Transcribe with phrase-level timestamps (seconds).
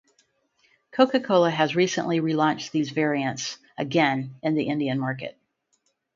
[0.89, 5.37] Coca-Cola has recently re-launched these variants again in the Indian market.